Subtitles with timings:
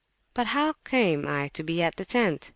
[0.33, 2.49] But how came I to be at the tent?